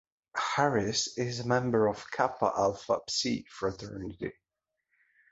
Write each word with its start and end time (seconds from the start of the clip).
Harris 0.55 1.15
is 1.15 1.39
a 1.41 1.47
member 1.47 1.85
of 1.85 2.09
Kappa 2.09 2.51
Alpha 2.57 3.01
Psi 3.07 3.43
fraternity. 3.47 4.31